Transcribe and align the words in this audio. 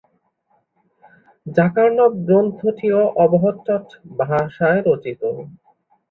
ডাকার্ণব 1.45 2.11
গ্রন্থটিও 2.27 3.01
অবহট্ঠ 3.23 3.67
ভাষায় 4.21 4.79
রচিত। 4.87 5.21